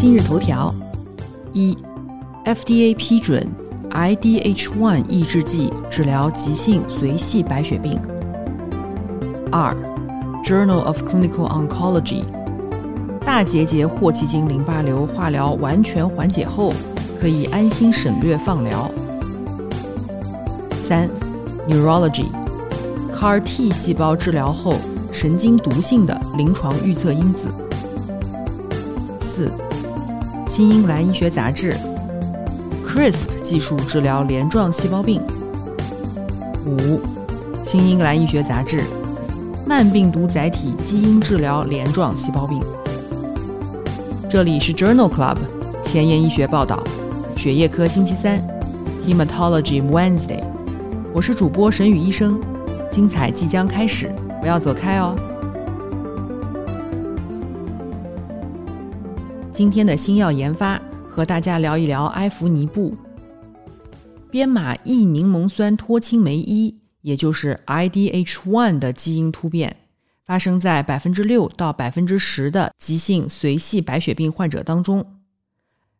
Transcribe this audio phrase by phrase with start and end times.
[0.00, 0.74] 今日头条：
[1.52, 1.76] 一
[2.46, 3.46] ，FDA 批准
[3.90, 8.00] IDH1 抑制剂治疗急性髓系白血病。
[9.52, 9.76] 二
[10.42, 12.22] ，Journal of Clinical Oncology，
[13.26, 16.72] 大结节霍奇金淋巴瘤化疗完全缓解后，
[17.20, 18.90] 可以安心省略放疗。
[20.80, 21.10] 三
[21.68, 24.76] ，Neurology，CAR T 细胞治疗后
[25.12, 27.48] 神经毒性的临床预测因子。
[29.18, 29.48] 四，
[30.50, 31.72] 《新英格兰医学杂志》
[32.84, 35.22] ，CRISP 技术治疗镰状细胞病。
[36.66, 36.76] 五，
[37.64, 38.80] 《新英格兰医学杂志》，
[39.64, 42.60] 慢病毒载体基因治疗镰状细胞病。
[44.28, 45.36] 这里是 Journal Club
[45.84, 46.82] 前沿医学报道，
[47.36, 48.36] 血液科星期三
[49.06, 50.42] ，Hematology Wednesday。
[51.14, 52.40] 我是主播沈宇医生，
[52.90, 55.14] 精彩即将开始，不要走开哦。
[59.60, 62.96] 今天的新药研发，和大家聊一聊埃弗尼布
[64.30, 69.76] 编码异柠檬酸脱氢酶一，也就是 IDH1 的基因突变，
[70.24, 75.04] 发生在百分之六到百分之十的急性髓系白血病患者当中。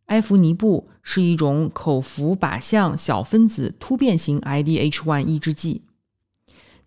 [0.06, 5.82] 埃弗尼布是一种口服靶向小分子突变型 IDH1 抑制剂，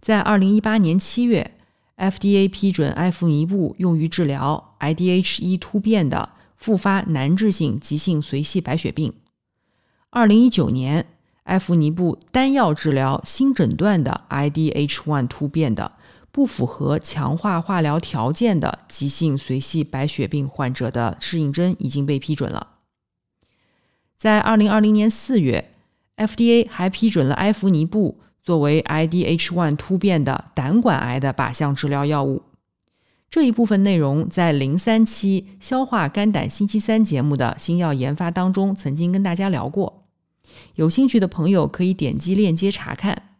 [0.02, 1.54] 在二零一八年七月
[1.98, 6.30] ，FDA 批准埃弗尼布用于治疗 IDH1 突变的
[6.64, 9.12] 复发难治性急性髓系白血病。
[10.12, 11.06] 二零一九年，
[11.44, 15.98] 埃弗尼布单药治疗新诊断的 IDH1 突变的
[16.32, 22.76] 不符合强化化疗条件的急性髓系白血病患者的适应症已经被批准了。
[24.16, 25.74] 在二零二零年四月
[26.16, 32.44] ，FDA 还批准了埃弗尼布作为 IDH1 突变的胆管癌的靶向治疗药物。
[33.34, 40.04] 这一部分内容在零三期《消化肝胆星期三》节目的新药研发当中曾经跟大家聊过，
[40.76, 43.40] 有兴趣的朋友可以点击链接查看。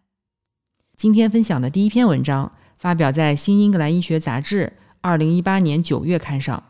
[0.98, 6.64] 今天分享的第一篇文章发表在《新英格兰医学杂志》二零一八年九月刊上。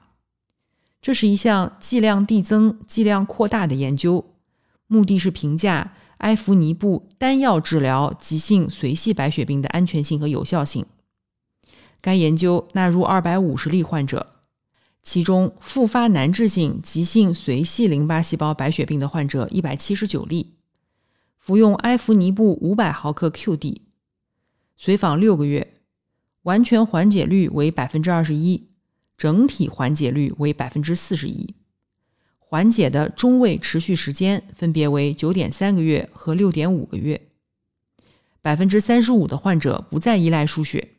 [1.01, 4.33] 这是一项剂量递增、剂量扩大的研究，
[4.87, 10.85] 目的是评价埃弗尼布单药治疗急性髓系白血病的安全性和有效性。
[12.03, 14.33] 该研究纳入二百五十例患者，
[15.01, 20.55] 其中复发难治性急性髓系淋巴细胞白血病的患者一百七十九例，
[21.39, 23.77] 服用埃弗尼布五百毫克 QD，
[24.75, 25.75] 随访六个月，
[26.41, 28.67] 完全缓解率为百分之二十一。
[29.15, 31.55] 整体缓解率为百分之四十一，
[32.39, 37.21] 缓解的中位持续时间分别为九点三个月和六点五个月。
[38.41, 40.95] 百分之三十五的患者不再依赖输血。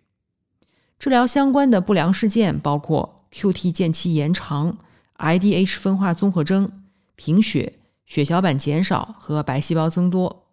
[1.04, 4.78] 治疗相关的不良事件包括 QT 间期延长、
[5.18, 6.82] IDH 分化综合征、
[7.14, 7.74] 贫血、
[8.06, 10.46] 血小板减少和白细胞增多。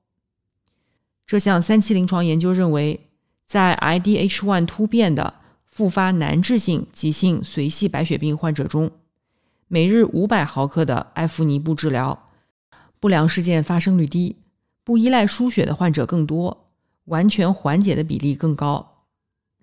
[1.25, 3.07] 这项三期临床研究认为，
[3.47, 5.35] 在 IDH1 突变的
[5.65, 8.91] 复发难治性急性髓系白血病患者中，
[9.69, 12.27] 每日五百毫克的埃弗尼布治疗，
[12.99, 14.35] 不良事件发生率低，
[14.83, 16.67] 不依赖输血的患者更多，
[17.05, 18.90] 完全缓解的比例更高。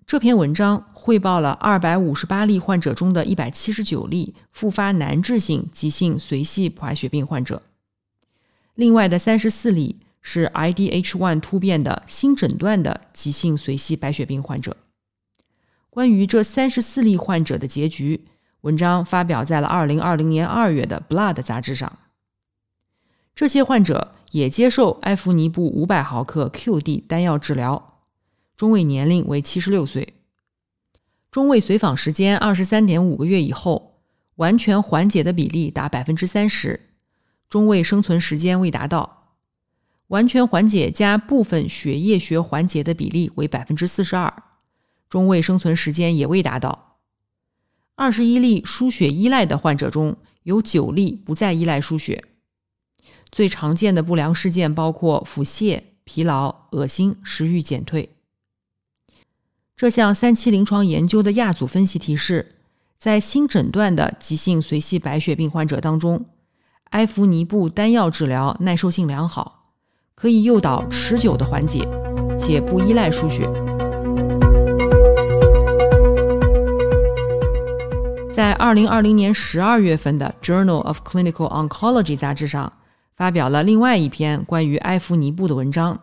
[0.09, 7.61] 这篇文章汇报了二百五十八例患者中的一百七十九例复发难治性急性髓系白血病患者，
[8.73, 14.77] 另外的三十四例是 IDH1 突变的新诊断的急性髓系白血病患者。
[15.91, 18.25] 关于这三十四例患者的结局，
[18.61, 21.99] 文章发表在了二零二零年二月的《Blood》杂志上。
[23.35, 27.88] 这些患者也接受埃弗尼布五百毫克 QD 单药治疗，
[28.59, 30.15] 中位年龄为七十六岁，
[31.31, 34.01] 中位随访时间二十三点五个月以后，
[34.35, 36.89] 完全缓解的比例达百分之三十，
[37.47, 39.37] 中位生存时间未达到，
[40.07, 44.43] 完全缓解加部分血液学缓解的比例为百分之四十二。
[45.07, 46.97] 中位生存时间也未达到。
[47.95, 52.25] 二十一例输血依赖的患者中有九例不再依赖输血。
[53.31, 58.17] 最常见的不良事件包括腹泻、疲劳、恶心、食欲减退。
[59.79, 62.55] 这项三期临床研究的亚组分析提示，
[62.97, 66.25] 在新诊断的急性髓系白血病患者当中，
[66.89, 69.69] 埃弗尼布单药治疗耐受性良好，
[70.15, 71.87] 可以诱导持久的缓解，
[72.37, 73.49] 且不依赖输血。
[78.33, 82.73] 在二零二零年十二月份的《Journal of Clinical Oncology》杂志上，
[83.15, 86.01] 发表了另外一篇关于埃弗尼布的文章。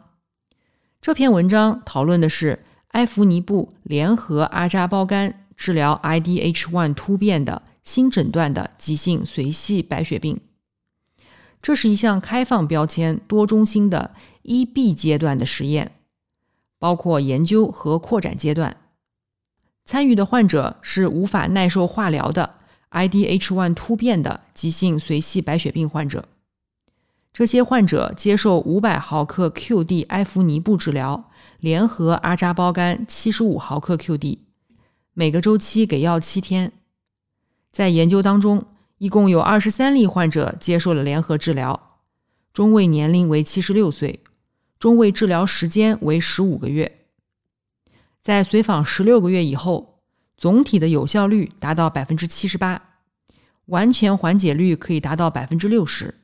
[1.02, 2.64] 这篇文章讨论的是
[2.96, 10.40] 埃弗尼布联合阿扎胞苷治疗 IDH1 突变的新诊断的急性髓系白血病。
[11.60, 14.14] 这是一项开放标签、多中心的
[14.44, 15.92] 1B 阶段的实验，
[16.78, 18.74] 包括研究和扩展阶段。
[19.84, 22.54] 参与的患者是无法耐受化疗的
[22.92, 26.26] IDH1 突变的急性髓系白血病患者。
[27.36, 31.30] 这些患者接受500毫克 QD 埃弗尼布治疗，
[31.60, 34.38] 联合阿扎胞苷75毫克 QD，
[35.12, 36.72] 每个周期给药七天。
[37.70, 38.64] 在研究当中，
[38.96, 41.98] 一共有23例患者接受了联合治疗，
[42.54, 44.20] 中位年龄为76岁，
[44.78, 47.00] 中位治疗时间为15个月。
[48.22, 50.00] 在随访十六个月以后，
[50.38, 52.80] 总体的有效率达到百分之七十八，
[53.66, 56.14] 完全缓解率可以达到百分之六十，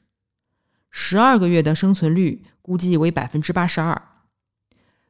[0.92, 4.00] 十二个月的生存率估计为百分之八十二。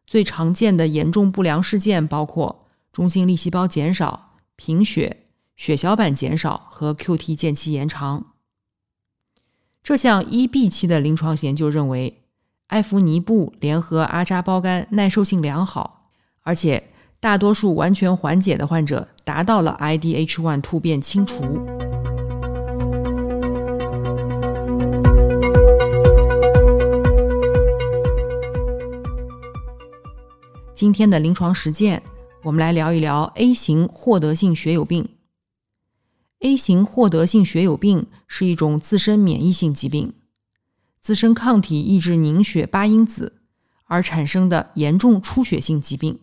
[0.07, 5.27] 最常见的严重不良事件包括中性粒细胞减少、贫血、
[5.57, 8.33] 血小板减少和 QT 间期延长。
[9.83, 12.23] 这项一 B 期的临床研究认为，
[12.69, 16.11] 埃弗尼布联合阿扎胞苷耐受性良好。
[16.43, 21.92] 而且，大多数完全缓解的患者达到了 IDH1 突变清除。
[30.83, 32.03] 今天的临床实践，
[32.43, 35.11] 我们来聊一聊 A 型获得性血友病。
[36.41, 40.13] A 型获得性血友病是一种自身免疫性疾病，
[41.01, 43.43] 自身抗体抑制凝血八因子
[43.85, 46.19] 而产生的严重出血性疾病。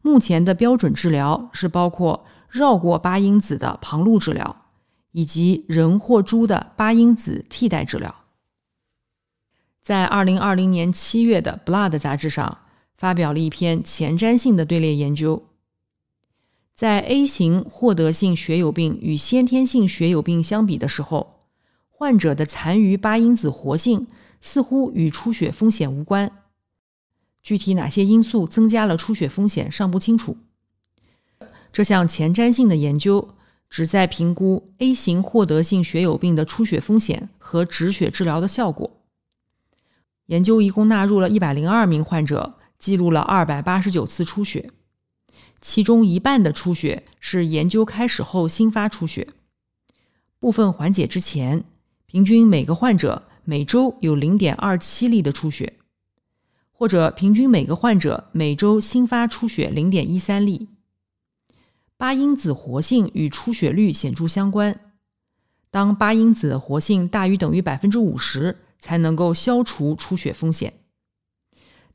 [0.00, 4.66] 目前的标准治疗是包括绕过八因子的旁路治疗，
[5.10, 8.14] 以及人或猪的八因子替代治疗。
[9.82, 12.58] 在二零二零年七月的《Blood》杂志上
[13.00, 15.46] 发表了一篇前瞻性的队列研究，
[16.74, 21.46] 在 A 型获得性血友病与先天性血友病相比的时候，
[21.88, 24.06] 患者的残余八因子活性
[24.42, 26.30] 似乎与出血风险无关。
[27.42, 30.36] 具体哪些因素增加了出血风险尚不清楚。
[31.72, 33.30] 这项前瞻性的研究
[33.70, 38.90] 旨在评估 A 型获得性血友病的出血风险和止血治疗的效果。
[40.26, 44.72] 研究一共纳入了一百零二名患者，记录了二百八十九次出血，
[45.60, 49.28] 其中一半的出血是研究开始后新发出血，
[50.40, 51.62] 部分缓解之前，
[52.06, 55.74] 平均每个患者每周有零点二七例的出血。
[56.72, 60.70] 或者平均每个患者每周新发出血零点一三例。
[61.98, 64.80] 八因子活性与出血率显著相关。
[65.70, 70.72] 当八因子活性大于等于百分之五十，才能够消除出血风险。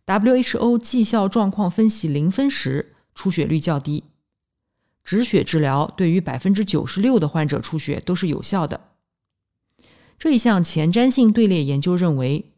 [0.05, 4.03] WHO 绩效状况分析零分时，出血率较低。
[5.03, 8.81] 止血治疗对于百分之九十六的患者出血都是有效的。
[10.17, 12.51] 这一项前瞻性队列研究认为，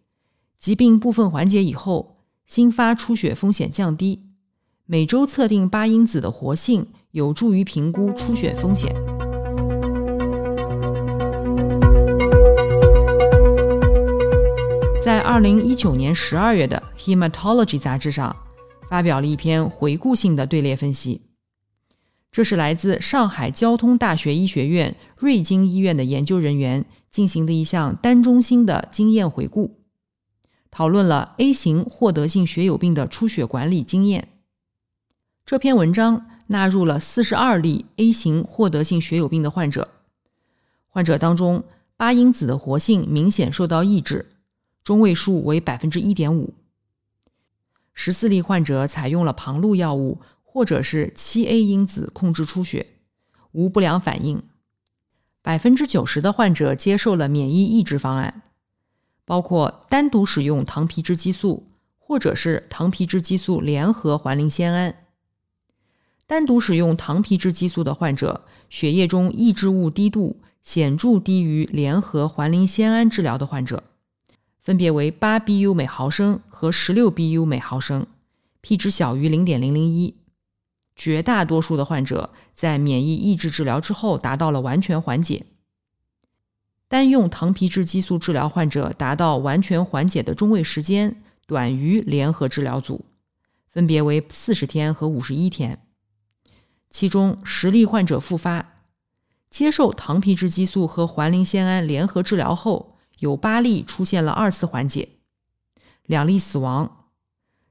[0.57, 2.13] 疾病部分缓解以后。
[2.47, 4.21] 新发出血风险降低，
[4.85, 9.16] 每周测定八因子的活性有助于评估出血风险。
[15.07, 18.35] 在二零一九年十二月的《Hematology》杂志上，
[18.89, 21.21] 发表了一篇回顾性的队列分析。
[22.29, 29.79] 这是来自上海交通大学医学院瑞金医院的研究人员进行的一项单中心的经验回顾。
[30.69, 34.27] 讨论了 A 型获得性血友病的出血管理经验。
[35.45, 39.87] 这篇文章纳入了四十二例 A 型获得性血友病的患者，
[40.89, 41.63] 患者当中
[41.95, 44.25] 八因子的活性明显受到抑制，
[44.87, 46.53] 中位数为百分之一点五。
[47.93, 52.93] 十四例患者采用了旁路药物或者是七 A 因子控制出血，
[53.51, 54.41] 无不良反应。
[55.41, 58.43] 百分之九十的患者接受了免疫抑制方案。
[59.25, 61.67] 包括单独使用糖皮质激素，
[61.97, 64.95] 或者是糖皮质激素联合环磷酰胺。
[66.25, 73.83] 单独使用糖皮质激素的患者，血液中抑制物低度显著低于联合环磷酰胺治疗的患者，
[74.67, 78.05] 分别为八 BU 每毫升和十六 BU 每毫升
[78.59, 80.17] ，p 值小于零点零零一。
[80.93, 85.45] 绝大多数的患者在免疫抑制治疗之后达到了完全缓解。
[86.89, 93.05] 单用糖皮质激素治疗患者达到完全缓解的中位时间短于联合治疗组，
[93.69, 95.81] 分别为四十天和五十一天。
[96.89, 98.81] 其中十例患者复发，
[99.49, 105.09] 接受糖皮质激素和环磷酰胺联合治疗后，有八例出现了二次缓解，
[106.05, 107.05] 两例死亡。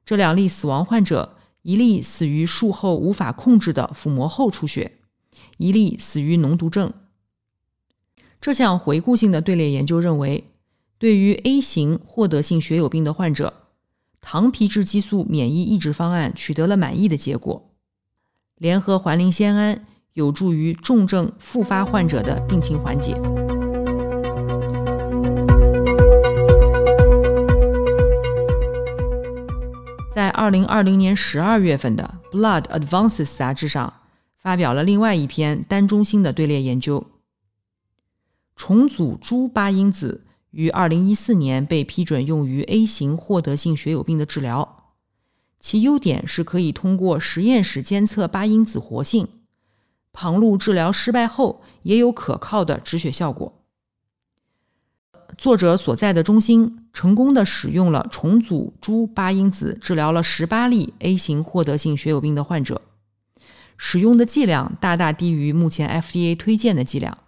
[0.04, 4.98] 这两例死亡患者，一例死于术后无法控制的腹膜后出血，
[5.58, 6.92] 一例死于脓毒症。
[8.40, 10.52] 这项回顾性的队列研究认为，
[10.98, 13.52] 对于 A 型获得性血友病的患者，
[14.20, 17.70] 糖皮质激素免疫抑制方案取得了满意的结果。
[18.56, 23.14] 联合环磷酰胺有助于重症复发患者的病情缓解。
[30.16, 34.00] 在二零二零年十二月份的《Blood Advances》杂志上，
[34.38, 37.06] 发表了另外一篇单中心的队列研究。
[38.56, 44.94] 重组猪八因子于二零一四年被批准用于 A 型获得性血友病的治疗，
[45.60, 49.28] 其优点是可以通过实验室监测八因子活性，
[50.14, 53.52] 旁路治疗失败后也有可靠的止血效果。
[55.36, 62.80] 作者所在的中心成功的使用了重组猪八因子治疗了十八例 A 型获得性血友病的患者，
[63.76, 67.18] 使用的剂量大大低于目前 FDA 推荐的剂量。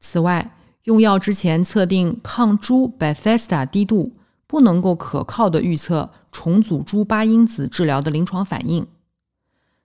[0.00, 4.16] 此外，用药之前测定抗猪 Bethesda 低度，
[4.48, 8.86] 不能够可靠的预测重组猪八因子治疗的临床反应；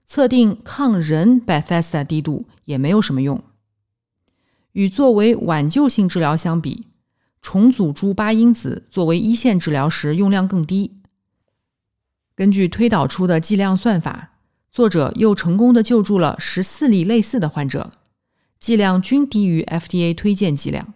[0.04, 3.40] 测定抗人 Bethesda 低度也没有什么用。
[4.72, 6.88] 与作为挽救性治疗相比，
[7.44, 11.02] 重组猪八因子作为一线治疗时用量更低。
[12.34, 14.30] 根据推导出的剂量算法，
[14.72, 17.92] 作者又成功的救助了十四例类似的患者。
[18.58, 20.94] 剂量均低于 FDA 推荐剂量。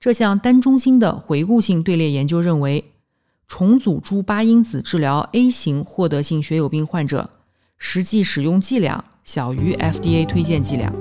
[0.00, 2.92] 这项单中心的回顾性队列研究认为，
[3.46, 7.30] 重组猪八因子治疗 A 型获得性血友病患者，
[7.78, 10.92] 实际使用剂量小于 FDA 推荐剂量，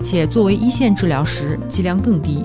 [0.00, 2.44] 且作为一线治疗时剂量更低。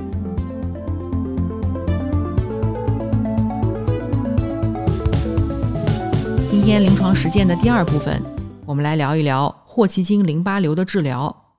[6.63, 8.23] 今天临床实践的第二部分，
[8.67, 11.55] 我们来聊一聊霍奇金淋巴瘤的治疗。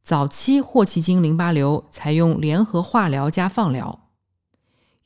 [0.00, 4.06] 早期霍奇金淋巴瘤采用联合化疗加放疗，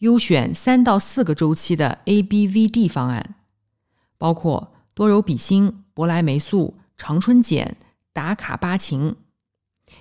[0.00, 3.36] 优选三到四个周期的 ABVD 方案，
[4.18, 7.78] 包括多柔比星、博莱霉素、长春碱、
[8.12, 9.14] 达卡巴嗪，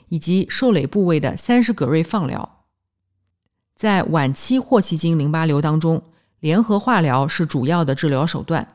[0.10, 2.65] 以及受累部位的三十葛瑞放疗。
[3.77, 6.03] 在晚期霍奇金淋巴瘤当中，
[6.41, 8.68] 联合化疗是主要的治疗手段，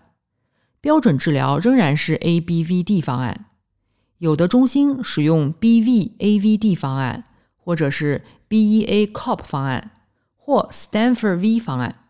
[0.85, 3.47] 标准治疗仍然是 ABVD 方案。
[4.19, 7.25] 有的中心使用 BVAVD 方案，
[7.57, 9.93] 或者是 BEACOP 方案，
[10.37, 12.05] 或 Stanford V 方案。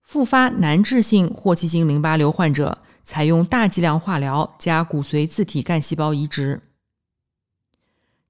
[0.00, 6.62] 复发难治性霍奇金淋巴瘤患者采用大剂量化疗加骨髓自体干细胞移植。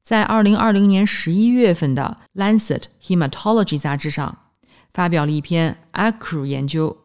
[0.02, 4.46] 在二零二零年十一月份的《Lancet Hematology》杂志上，
[4.92, 6.96] 发表了一篇 ACRU 研究。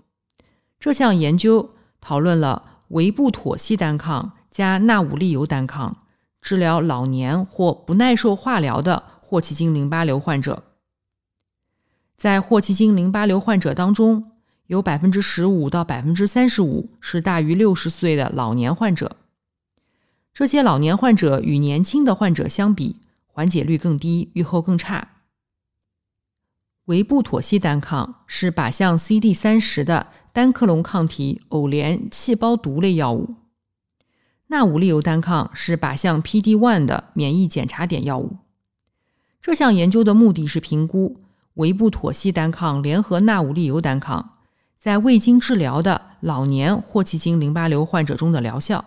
[0.80, 1.75] 这项研究
[2.06, 4.34] 讨论了维布妥昔单抗。
[4.52, 6.04] 加纳武利尤单抗
[6.42, 10.64] 治疗老年或不耐受化疗的霍奇金淋巴瘤患者，
[12.16, 14.32] 在霍奇金淋巴瘤患者当中，
[14.68, 19.18] 有百分之十五到百分之三十五是大于六十岁的老年患者。
[20.34, 25.10] 这些老年患者与年轻的患者相比，缓解率更低，预后更差。
[26.86, 33.36] 维布妥昔单抗是靶向 CD 三十的单克隆抗体偶联细胞毒类药物。
[34.48, 38.36] 纳武利尤单抗是靶向 PD-1 的免疫检查点药物。
[39.42, 41.22] 这项研究的目的是评估
[41.54, 44.40] 维布妥昔单抗联合纳武利尤单抗
[44.78, 48.84] 在未经治疗的老年霍奇金淋巴瘤患者中的疗效。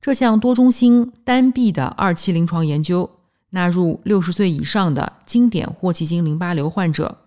[0.00, 3.18] 这项多中心单臂的二期临床研究
[3.50, 7.18] 纳入六十岁以上的经典霍奇金淋巴瘤患者，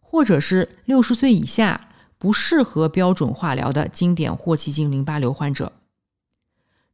[0.00, 1.88] 或者是六十岁以下
[2.20, 5.72] 不适合标准化疗的经典霍奇金淋巴瘤患者。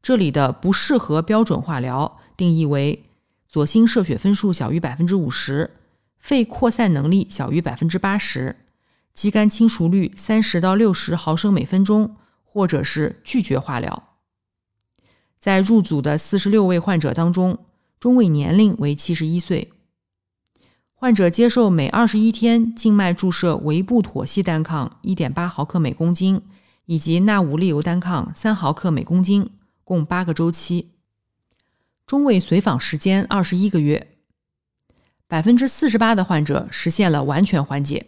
[0.00, 3.06] 这里的不适合标准化疗定义为
[3.49, 5.73] 左心射血分数小于百分之五十，
[6.21, 8.54] 肺扩散能力小于百分之八十，
[9.12, 12.14] 肌酐清除率三十到六十毫升每分钟，
[12.45, 14.11] 或者是拒绝化疗。
[15.40, 17.59] 在入组的四十六位患者当中，
[17.99, 19.73] 中位年龄为七十一岁。
[20.98, 26.40] 患者接受每二十一天静脉注射维布妥昔单抗一点八毫克每公斤，
[26.86, 29.50] 以及纳武利尤单抗三毫克每公斤，
[29.84, 30.92] 共八个周期。
[32.06, 34.16] 中位随访时间二十一个月。
[35.28, 38.06] 百分之四十八的患者实现了完全缓解，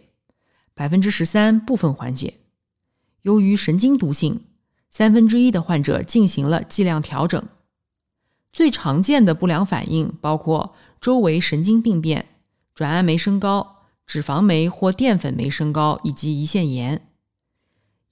[0.73, 2.37] 百分之十三部分缓解。
[3.21, 4.41] 由于神经毒性，
[4.89, 7.43] 三分之一的患者进行了剂量调整。
[8.51, 12.25] 最常见的不良反应包括周围神经病变。
[12.79, 13.75] 转氨酶升高、
[14.07, 17.01] 脂肪酶或淀粉酶升高以及胰腺炎。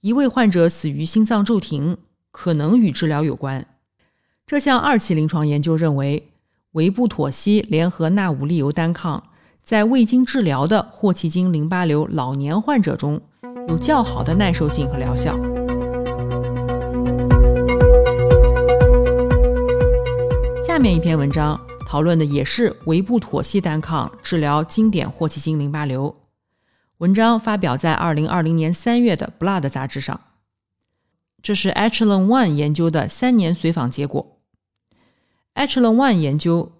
[0.02, 1.96] 一位患者死于心脏骤停，
[2.30, 3.66] 可能与治疗有关。
[4.46, 6.28] 这项二期临床研究认为，
[6.72, 9.30] 维布妥昔联合纳武利尤单抗
[9.62, 13.18] 在未经治疗的霍奇金淋巴瘤老年患者中
[13.68, 15.34] 有较好的耐受性和疗效。
[20.62, 21.58] 下面一篇文章。
[21.88, 26.14] 讨论的也是维布妥昔单抗治疗经典霍奇金淋巴瘤。
[26.98, 30.20] 文章发表在二零二零年三月的《Blood》杂志上。
[31.42, 34.38] 这是 Echelon One 研究的三年随访结果。
[35.54, 36.72] Echelon One 研究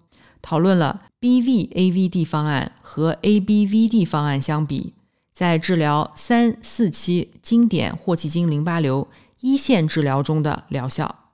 [0.43, 4.93] 讨论了 BVAVD 方案和 ABVD 方案相比，
[5.33, 9.07] 在治疗三四期经典霍奇金淋巴瘤
[9.39, 11.31] 一线治疗中的疗效。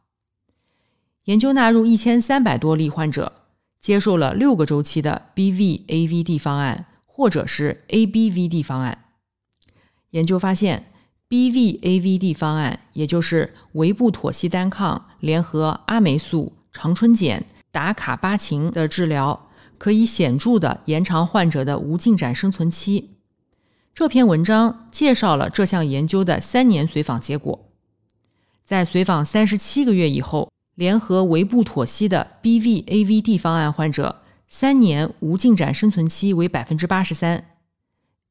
[1.26, 3.42] 研究纳入一千三百多例患者。
[3.86, 9.06] 接受了六个周期的 BVAVD 方案，或者是 ABVD 方案。
[10.10, 10.92] 研究发现
[11.30, 23.12] ，BVAVD 方案，也就是维布妥昔单抗联合阿霉素、长春碱、达卡巴嗪的治疗，可以显著的延长患者的无进展生存期。
[23.94, 27.70] 这篇文章介绍了这项研究的三年随访结果，
[28.66, 30.50] 在随访三十七个月以后。
[30.76, 37.46] 联合维布妥昔的 BVAVD 方案患者，三年无进展生存期为百分之八十三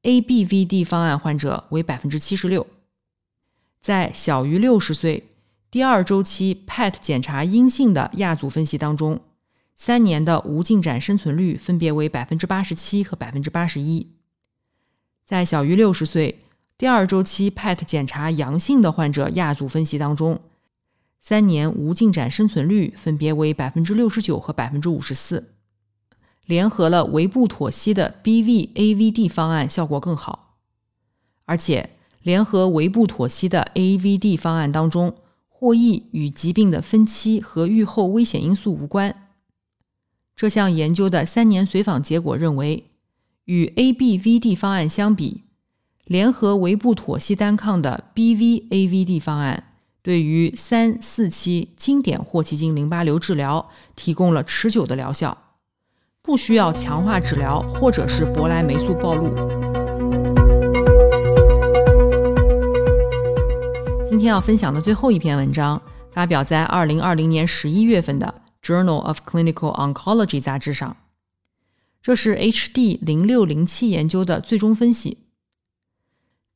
[0.02, 2.66] ；ABVD 方案患者为百分之七十六。
[3.80, 5.24] 在小于六十岁、
[5.70, 9.20] 第二周期 PET 检查阴性的亚组分析当中，
[9.74, 14.10] 三年的无进展生存率分别为百分之八十七和百分之八十一。
[15.24, 16.44] 在小于六十岁、
[16.76, 20.38] 第二周期 PET 检查阳性的患者亚组分析当中，
[21.26, 25.54] 三年无进展生存率分别为百分之六十九和百分之五十四，
[26.44, 30.58] 联合了维布妥昔的 BVAVD 方案效果更好，
[31.46, 35.16] 而且联合维布妥昔的 AVD 方案当中，
[35.48, 39.30] 获益与疾病的分期和预后危险因素无关。
[40.36, 42.90] 这项研究的三年随访结果认为，
[43.46, 45.44] 与 ABVD 方案相比，
[46.04, 49.70] 联合维布妥昔单抗的 BVAVD 方案。
[50.04, 55.38] 对于三四期经典霍奇金淋巴瘤治疗提供了持久的疗效，
[56.20, 59.34] 不需要强化治疗或者是博莱霉素暴露。
[64.04, 65.80] 今天要分享的最后一篇文章
[66.12, 70.98] 发表在二零二零年十一月份的《Journal of Clinical Oncology》杂志上，
[72.02, 75.23] 这是 HD 零六零七研究的最终分析。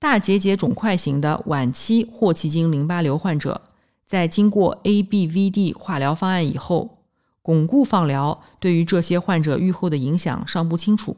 [0.00, 3.62] 大结节肿块型的晚期霍奇金淋巴瘤患者，
[4.06, 6.98] 在经过 ABVD 化疗方案以后，
[7.42, 11.16] 巩固放疗对于这些患者预后的影响尚不清楚。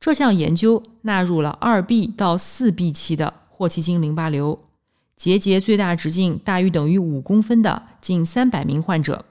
[0.00, 4.58] 这项研究纳入了二 B 到四 B 期的霍奇金淋巴瘤，
[5.14, 9.26] 结节最大直径大于等于五公分的近三百名患者，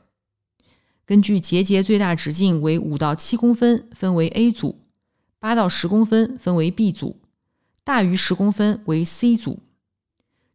[1.03, 4.75] 根据结节最大直径为五到七公分分为 A 组，
[5.39, 7.17] 八到十公分分为 B 组。
[7.85, 9.59] 大于十公分为 C 组，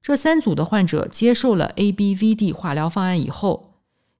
[0.03, 3.75] 这三组的患者接受了 ABVD 化疗方案以后，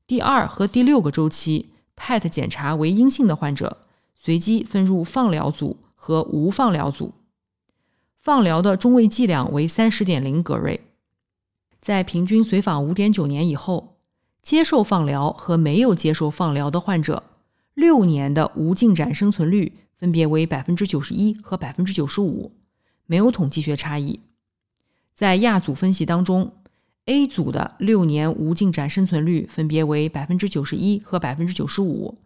[0.07, 3.79] 第二和第六个周期 PET 检查为阴性的患者，
[4.15, 7.15] 随机分入放疗组和无放疗组。
[8.21, 10.81] 放疗的中位剂量为三十点零格瑞。
[11.81, 13.97] 在平均随访五点九年以后，
[14.41, 17.25] 接受放疗和没有接受放疗的患者，
[17.75, 22.53] 六年的无进展生存率分别为百分之九十一和百分之九十五。
[23.11, 24.21] 没有统计学差异。
[25.17, 26.53] 在亚组分析当中
[27.07, 32.19] ，A 组的六年无进展生存率分别为百分之九十一和百分之九十五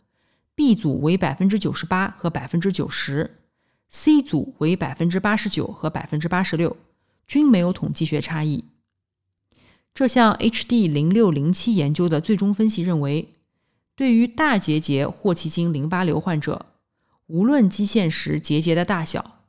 [0.54, 3.38] ，B 组为百分之九十八和百分之九十
[3.88, 6.76] ，C 组为百分之八十九和百分之八十六，
[7.26, 8.64] 均没有统计学差异。
[9.94, 13.32] 这项 HD 零六零七研究的最终分析认为，
[13.96, 16.66] 对于大结节霍奇金淋巴瘤患者，
[17.28, 19.43] 无论基线时结节的大小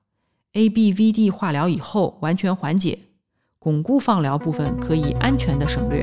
[0.56, 2.98] ，ABVD 化疗以后完全缓解，
[3.60, 6.02] 巩固放疗部分可以安全的省略。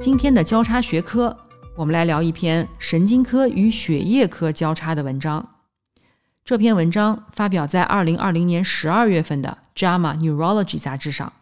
[0.00, 1.36] 今天的交叉学科，
[1.76, 5.56] 我们来聊一篇神经科与血液科交叉的文章。
[6.42, 11.34] 这篇文章发表在二零二零年十二月份的《JAMA Neurology》杂志上。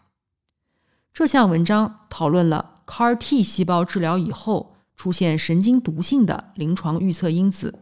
[1.14, 7.78] 这项文章讨论了 CAR T 细胞治疗以后出现神经毒性的临床预测因子。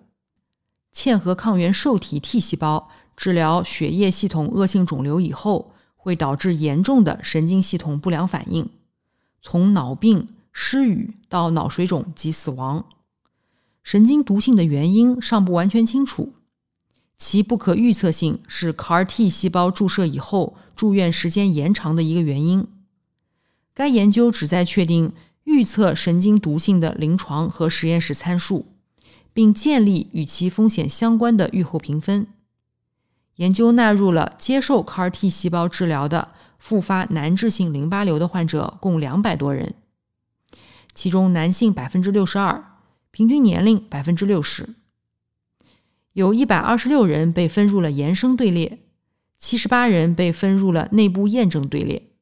[0.94, 8.70] 嵌合抗原受体 T 细胞治疗血液系统恶性肿瘤以后，会导致严重的神经系统不良反应，
[9.42, 10.28] 从脑病。
[10.58, 12.86] 失语到脑水肿及死亡，
[13.82, 16.32] 神经毒性的原因尚不完全清楚，
[17.18, 22.66] 其不可预测性是 CAR T 细胞注射以后住院时间延长的一个原因。
[23.74, 25.12] 该研究旨在确定
[25.46, 28.66] 预测神经毒性的临床和实验室参数，
[29.32, 32.26] 并建立与其风险相关的预后评分。
[33.36, 39.74] 研究纳入了接受 CAR T 细胞治疗的复发难治性淋巴瘤的患者共两百多人。
[40.92, 42.78] 其中男性百分之六十二，
[43.10, 44.70] 平均年龄百分之六十，
[46.14, 48.80] 有一百二十六人被分入了延伸队列，
[49.38, 52.15] 七十八人被分入了内部验证队列。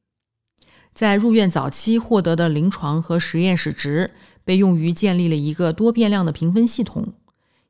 [0.95, 4.11] 在入院早期获得的临床和实验室值
[4.45, 7.13] 被用于建立了一个多变量的评分系统，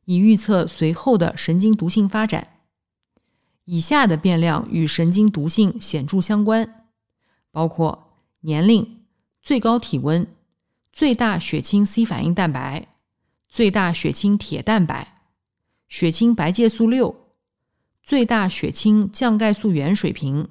[0.06, 2.50] 以预测随后的神经毒性发展。
[3.64, 6.86] 以下的变量与神经毒性显著相关，
[7.52, 9.02] 包括年龄、
[9.42, 10.28] 最高体温。
[10.94, 12.88] 最大血清 C 反应蛋白、
[13.50, 15.24] 最大血清铁蛋白、
[15.90, 17.34] 血清白介素六、
[18.02, 20.48] 最大血清降钙素原水平、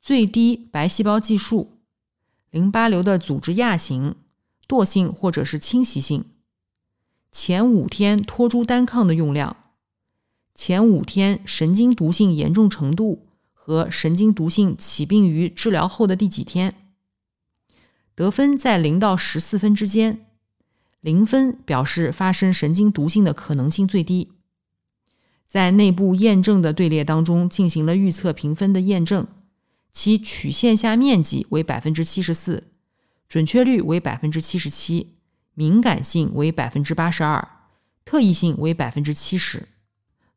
[0.00, 1.71] 最低白细胞计数、
[2.52, 4.14] 淋巴瘤的组织亚型、
[4.68, 6.26] 惰性或者是侵袭性、
[7.30, 9.56] 前五天托珠单抗的用量、
[10.54, 16.74] 前五天神经毒性严重程度和神经毒性起病于治疗后的第几天。
[18.14, 20.26] 得分在零到十四分之间，
[21.00, 24.30] 零分表示发生神经毒性的可能性最低。
[25.48, 29.26] 在内部验证的队列当中进行了预测评分的验证，
[29.92, 32.72] 其曲线下面积为百分之七十四，
[33.28, 35.16] 准确率为百分之七十七，
[35.54, 37.48] 敏感性为百分之八十二，
[38.04, 39.68] 特异性为百分之七十。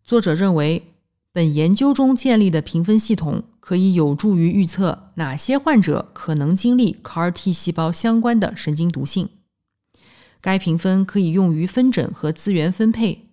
[0.04, 0.92] 作者认为。
[1.36, 9.28] 本研究中建立的评分系统可以有助于预测哪些患者可能经历 CAR T 细胞相关的神经毒性。
[10.40, 13.32] 该评分可以用于分诊和资源分配，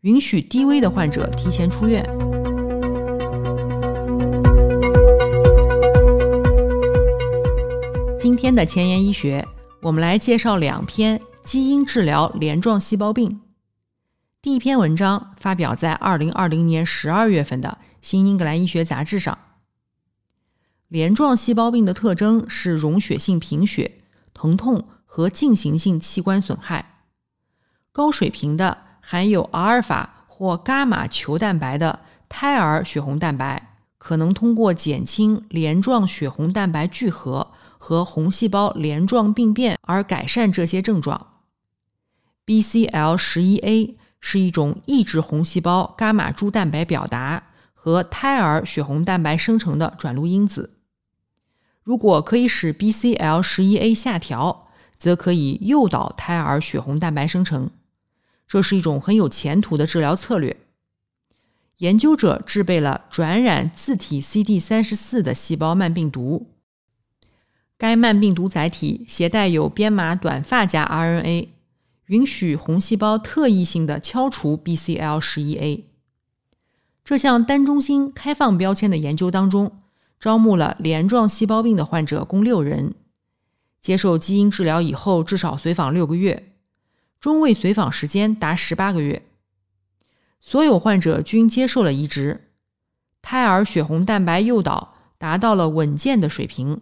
[0.00, 2.02] 允许低危的患者提前出院。
[8.32, 9.46] 今天的前沿医学，
[9.82, 13.42] 我们来介绍两篇基因治疗镰状细胞病。
[14.40, 19.36] 第一篇文章发表在二零二零年十二月份的《新英格兰医学杂志》上。
[20.88, 23.98] 镰状细胞病的特征是溶血性贫血、
[24.32, 27.02] 疼痛和进行性器官损害。
[27.92, 41.40] 高水平的含有阿尔法或伽马球蛋白的胎儿血红蛋白，可能通过减轻镰状血红蛋白聚合和红细胞镰状病变而改善这些症状。
[42.46, 43.98] BCL 十一 A。
[44.24, 50.78] 是一种抑制红细胞伽马珠蛋白表达和胎儿血红蛋白生成的转录因子。
[51.82, 57.70] 如果可以使 BCL 十一 A 下调，则可以诱导胎儿血红蛋白生成。
[58.46, 60.56] 这是一种很有前途的治疗策略。
[61.78, 66.51] 研究者制备了转染自体 CD 三十四的细胞慢病毒，
[67.82, 71.48] 该慢病毒载体携带有编码短发夹 RNA。
[72.06, 75.86] 允许红细胞特异性的敲除 BCL 十一 A。
[77.02, 79.82] 这项单中心开放标签的研究当中，
[80.20, 82.94] 招募了镰状细胞病的患者共六人，
[83.80, 86.52] 接受基因治疗以后至少随访六个月，
[87.18, 89.26] 中位随访时间达十八个月。
[90.40, 92.52] 所有患者均接受了移植，
[93.20, 96.80] 胎儿血红蛋白诱导达到了稳健的水平。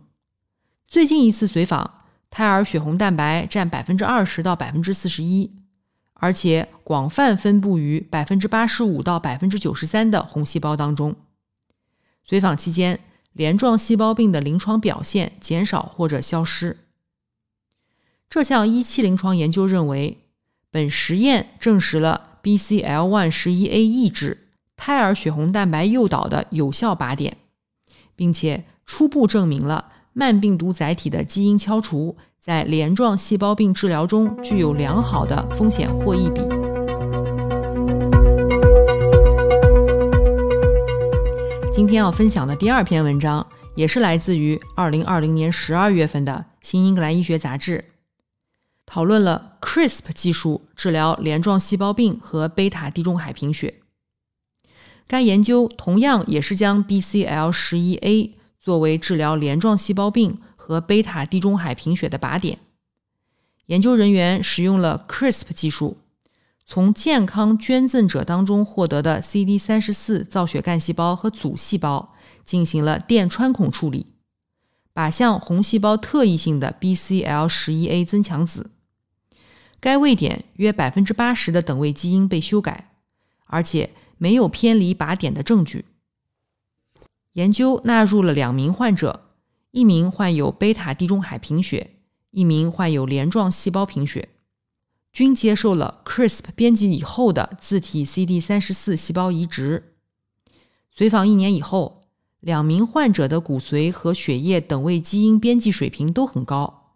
[0.90, 2.03] 最近一次随访。
[2.31, 5.53] 胎儿血红蛋白占百分之二十到百分之四十一，
[6.14, 11.14] 而且广泛分布于百分之八十五到百分之九十三的红细胞当中。
[12.24, 12.98] 随访期间，
[13.33, 16.79] 镰状细胞病的临床表现减少或者消失。
[18.29, 20.18] 这项一期临床研究认为，
[20.72, 27.37] 本实验证实了 BCL1 十一 A 抑制胎儿血红蛋白诱导的有效靶点，
[28.16, 36.40] 并且初步证明了慢病毒载体的基因敲除在镰状细胞病治疗中具有良好的风险获益比。
[41.73, 43.46] 今天要分享的第二篇文章，
[43.77, 46.33] 也是来自于二零二零年十二月份的
[46.68, 47.79] 《新英格兰医学杂志》，
[48.85, 53.77] 讨论了 CRISP 技术治疗镰状细胞病和贝塔地中海贫血。
[55.07, 58.35] 该研究同样也是将 BCL 十一 A
[58.71, 62.61] 作为治疗镰状细胞病和贝塔地中海贫血的靶点。
[63.67, 65.99] 研究人员使用了 CRISP 技术。
[66.65, 74.07] 从健康捐赠者当中获得的 CD 三十四造血干细胞和组细胞进行了电穿孔处理，
[74.95, 78.71] 靶向红细胞特异性的 BCL 十一 A 增强子。
[79.81, 82.93] 该位点约百分之八十的等位基因被修改，
[83.47, 85.87] 而且没有偏离靶点的证据。
[87.35, 89.31] 研究纳入了两名患者，
[89.71, 91.97] 一名患有贝塔地中海贫血，
[92.31, 94.31] 一名患有镰状细胞贫血。
[95.12, 99.95] 均接受了 CRISP 编辑以后的自体 CD 三十四细胞移植。
[100.90, 102.05] 随访一年以后，
[102.40, 106.95] 两名患者的骨髓和血液等位基因编辑水平都很高，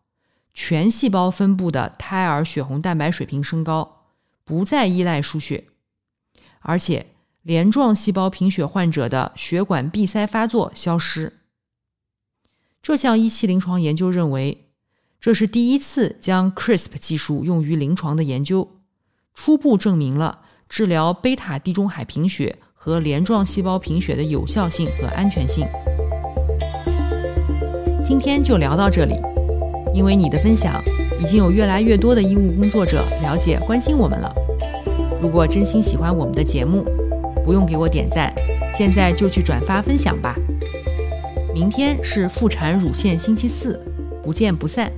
[0.52, 4.04] 全细胞分布的胎儿血红蛋白水平升高，
[4.44, 5.66] 不再依赖输血，
[6.60, 7.06] 而且
[7.44, 11.34] 镰状细胞贫血患者的血管闭塞发作消失。
[12.82, 14.62] 这项一期临床研究认为。
[15.20, 18.68] 这是第一次将 CRISP 技术用于临床的研究，
[19.32, 25.66] 初步证明了治疗贝塔地中海贫血和镰状细胞贫血的有效性和安全性。
[28.04, 29.14] 今天就聊到这里，
[29.94, 30.78] 因为你的分享，
[31.18, 34.30] 已经有越来越多的医务工作者了解关心我们了。
[35.22, 36.84] 如果真心喜欢我们的节目，
[37.44, 38.34] 不用给我点赞，
[38.72, 40.34] 现在就去转发分享吧。
[41.54, 43.78] 明天是妇产乳腺星期四，
[44.22, 44.90] 不见不散。